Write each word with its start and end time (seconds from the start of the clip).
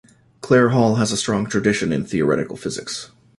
Clare 0.39 0.69
Hall 0.69 0.95
has 0.95 1.11
a 1.11 1.15
strong 1.15 1.45
tradition 1.45 1.93
in 1.93 2.03
theoretical 2.03 2.57
physics. 2.57 3.11